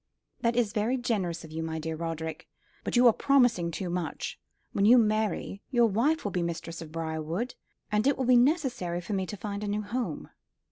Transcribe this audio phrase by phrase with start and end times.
[0.39, 2.47] "That is very generous of you, my dear Roderick;
[2.83, 4.39] but you are promising too much.
[4.71, 7.53] When you marry, your wife will be mistress of Briarwood,
[7.91, 10.31] and it will be necessary for me to find a new home."